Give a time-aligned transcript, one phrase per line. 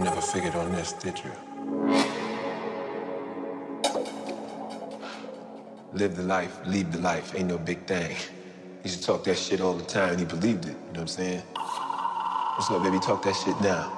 [0.00, 1.30] You never figured on this, did you?
[5.92, 8.16] Live the life, leave the life, ain't no big thing.
[8.82, 10.78] He used to talk that shit all the time and he believed it, you know
[10.92, 11.40] what I'm saying?
[11.40, 12.98] What's up, baby?
[12.98, 13.92] Talk that shit now.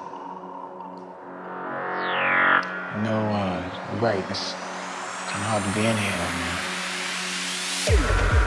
[3.01, 4.25] No, uh, right.
[4.29, 6.17] It's kind of hard to be in here,
[8.27, 8.42] man.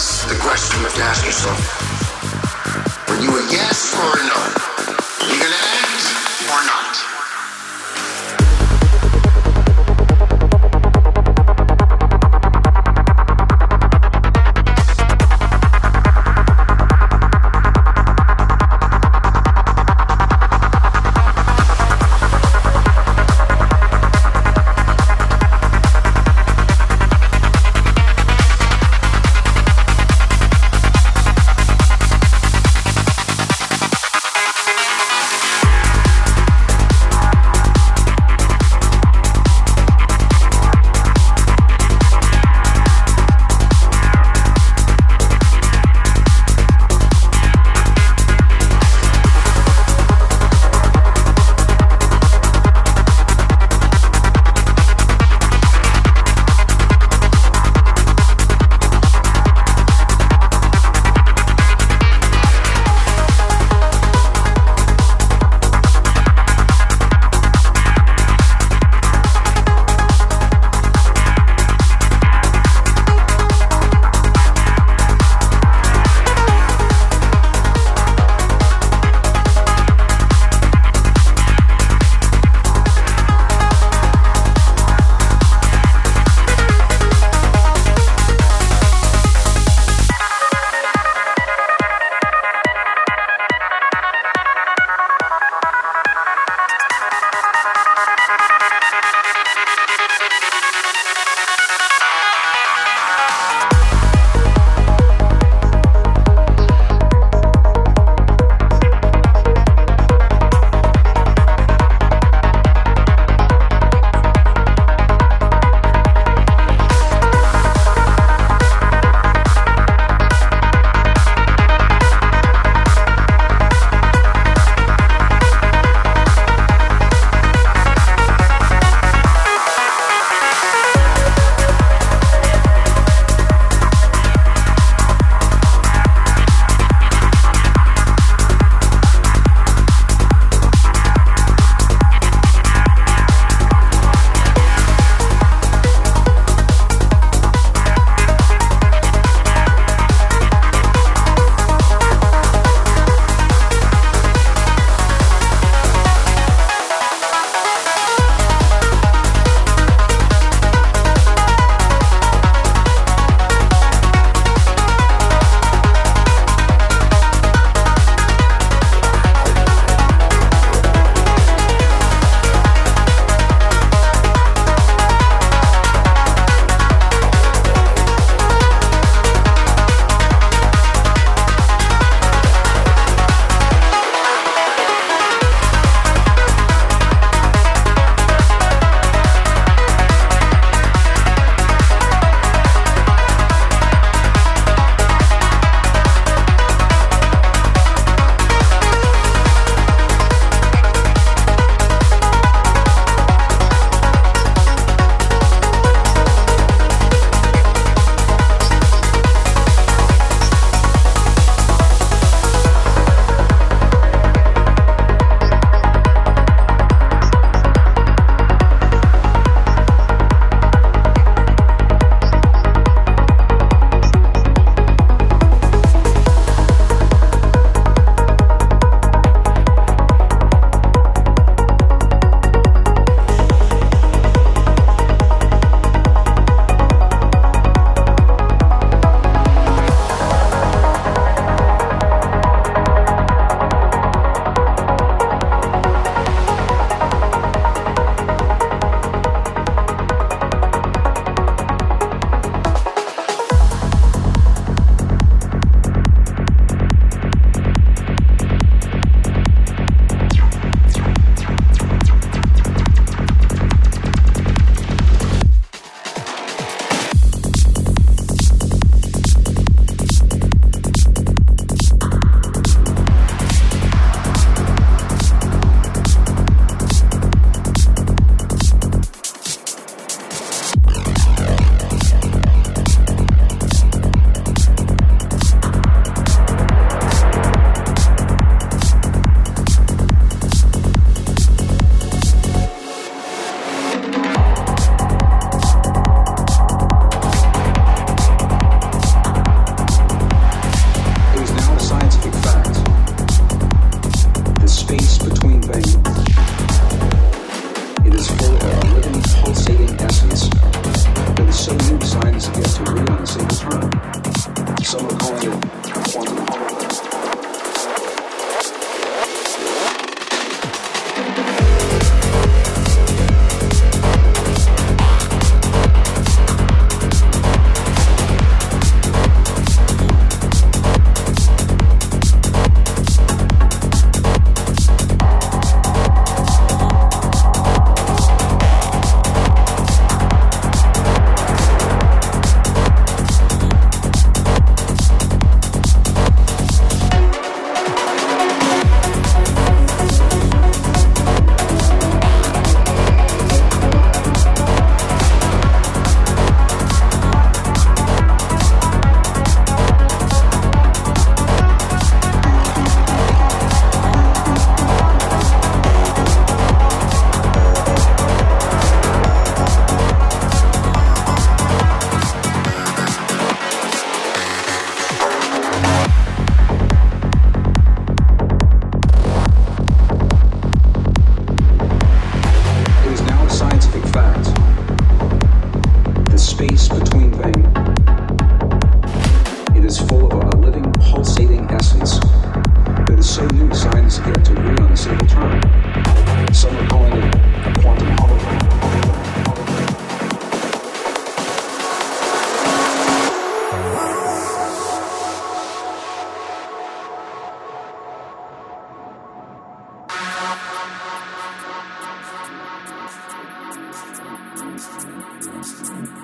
[0.00, 1.60] That's the question you have to ask yourself.
[3.06, 4.40] Were you a yes or a no?
[5.20, 7.19] Are you gonna act or not?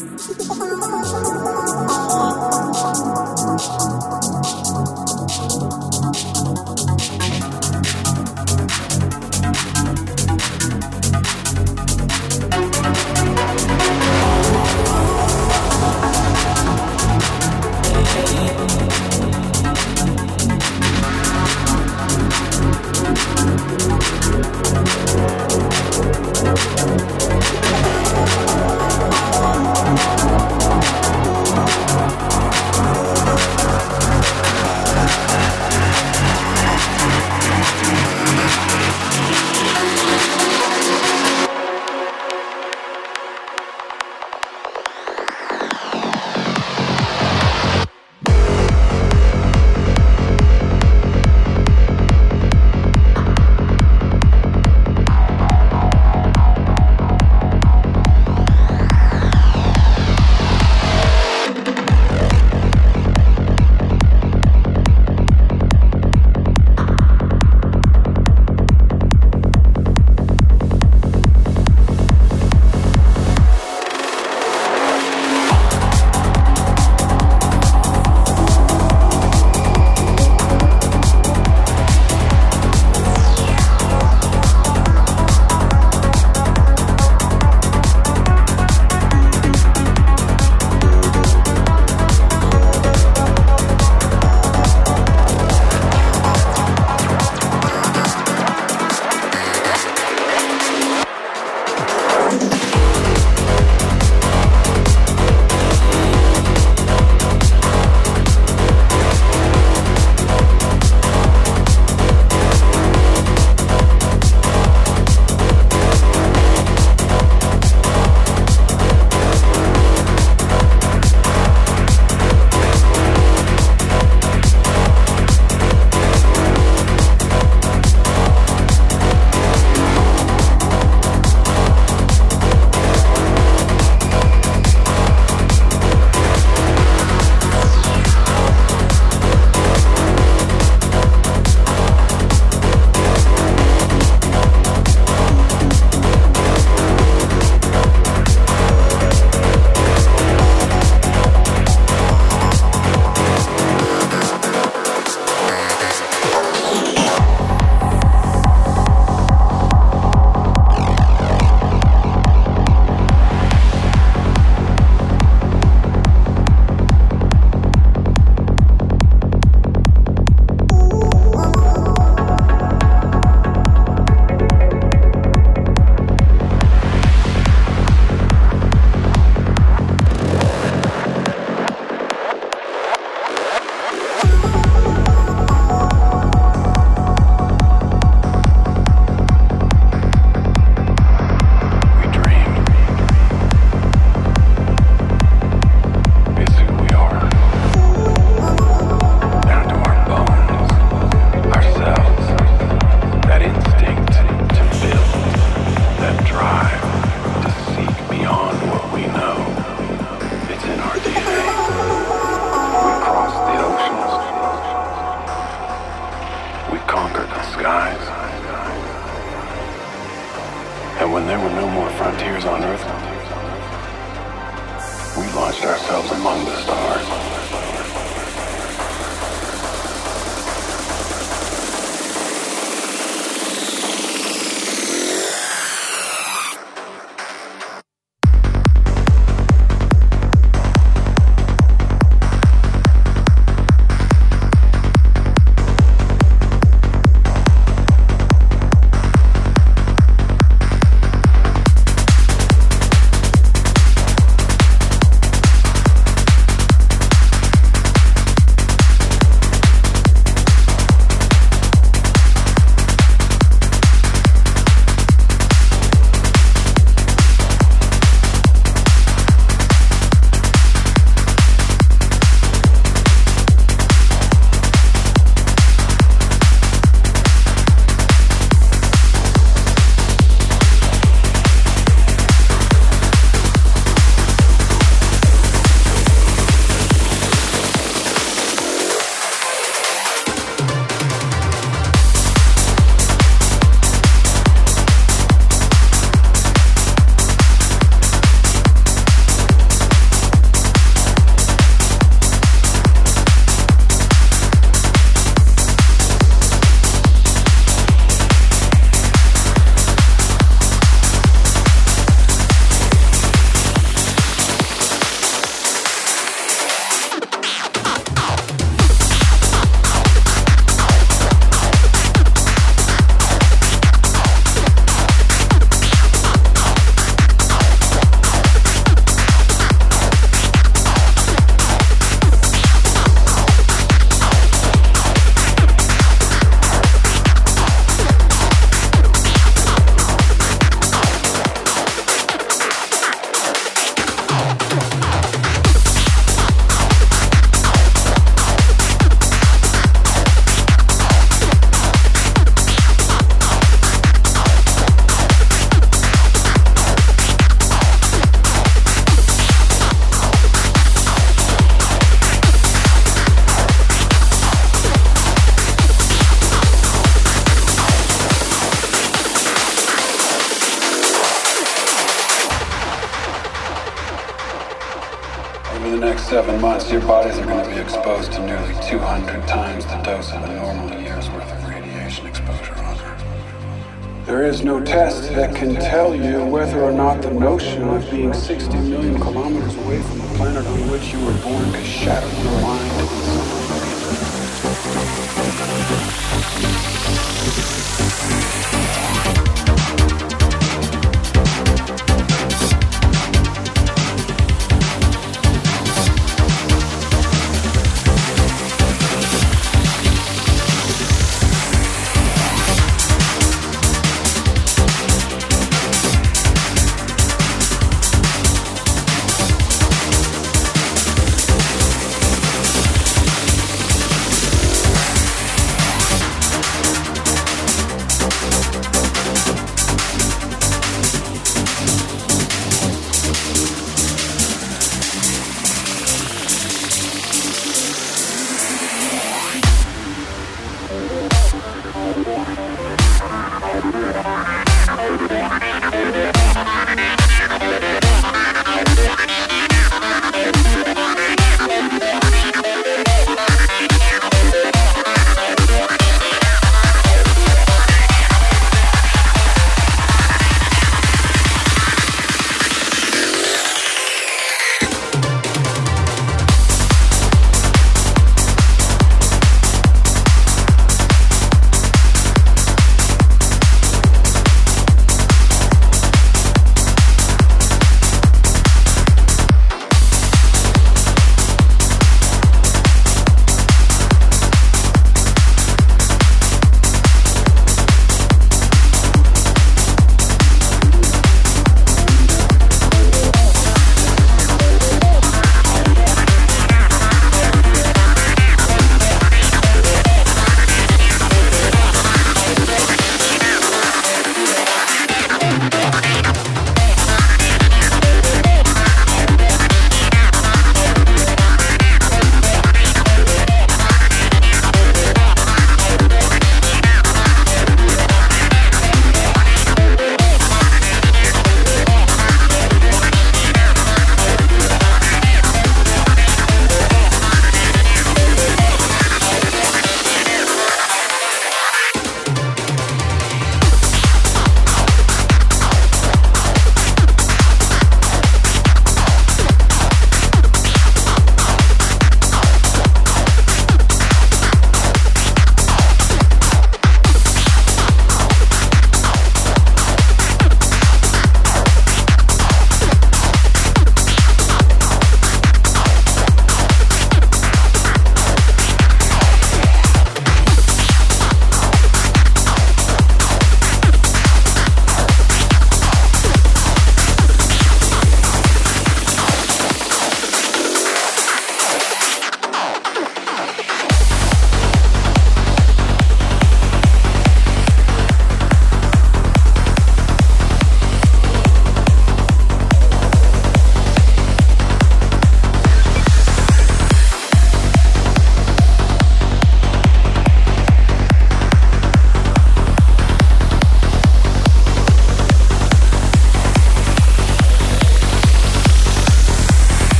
[0.00, 1.09] ハハハハ!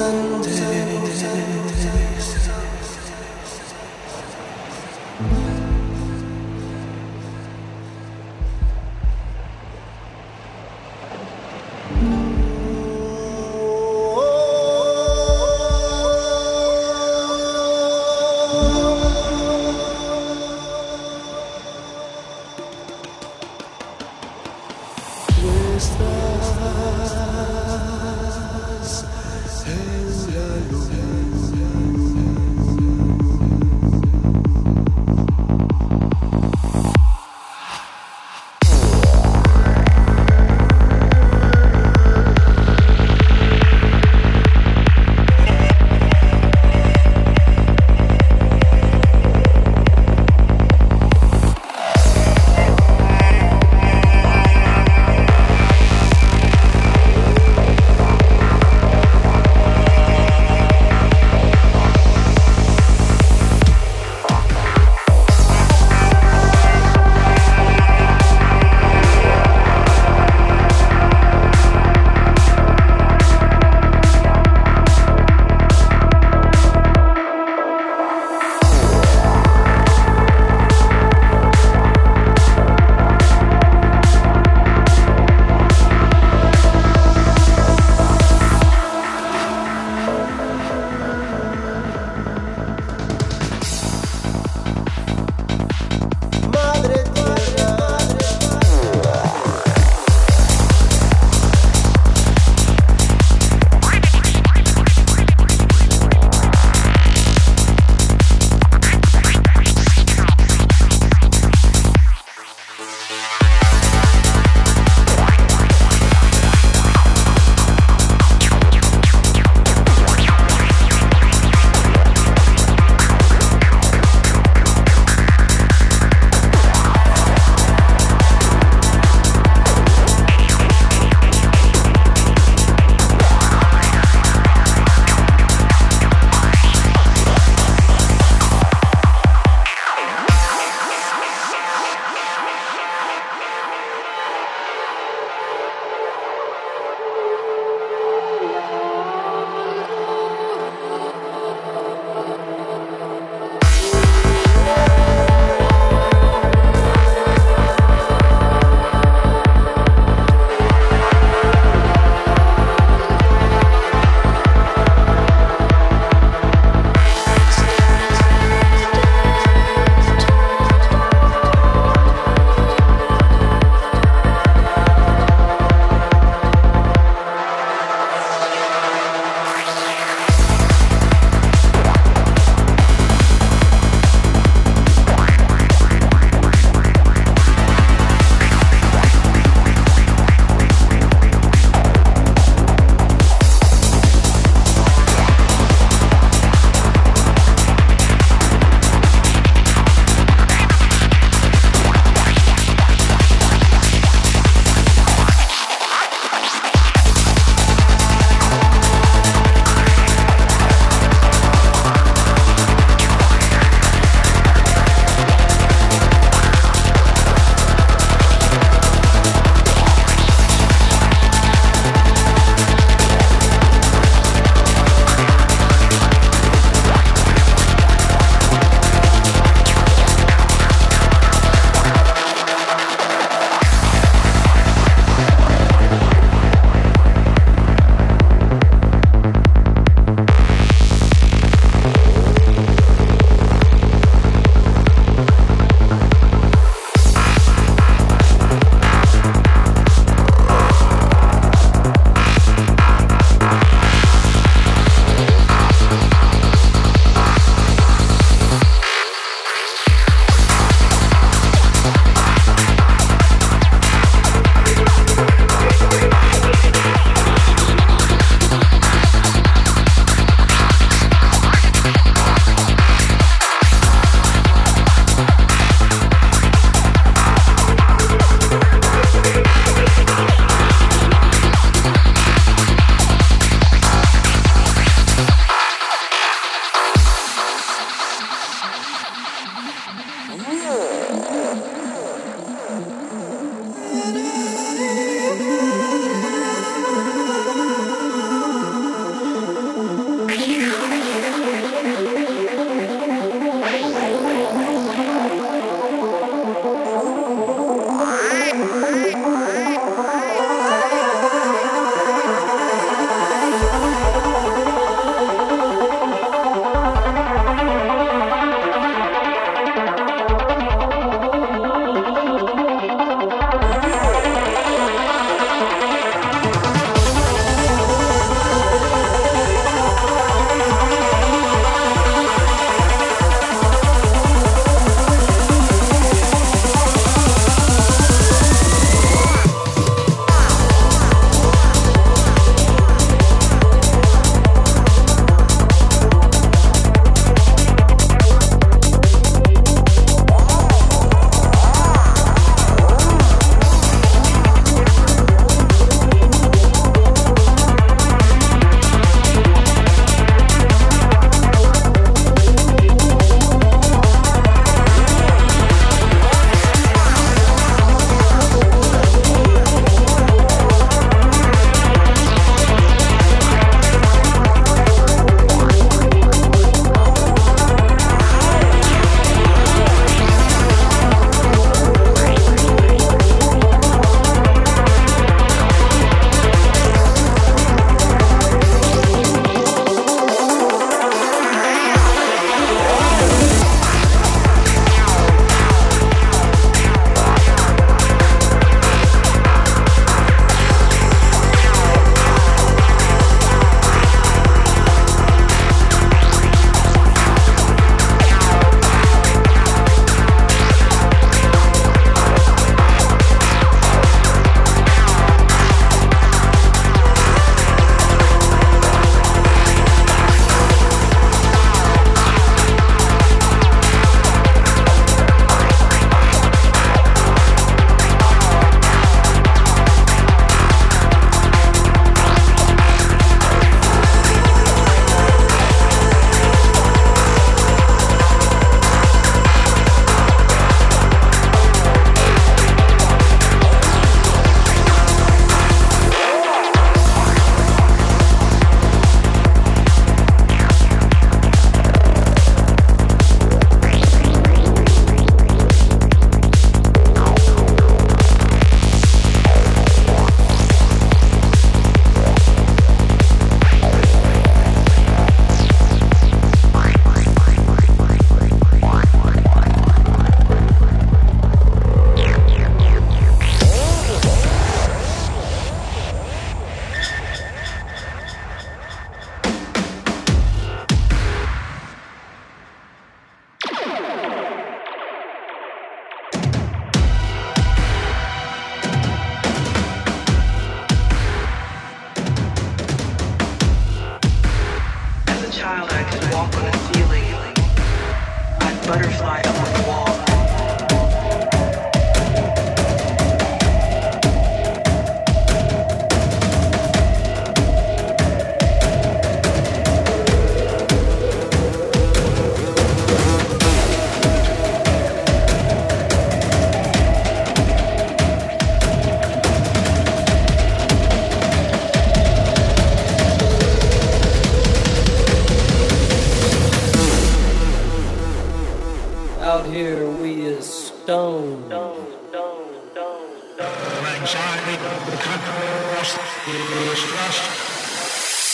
[0.00, 0.99] Sunday.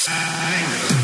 [0.09, 0.96] Anger.